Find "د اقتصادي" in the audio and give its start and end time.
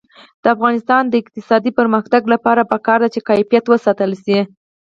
1.07-1.71